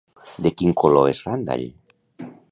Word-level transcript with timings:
De 0.45 0.51
quin 0.61 0.71
color 0.83 1.09
és 1.11 1.21
Randall? 1.27 1.67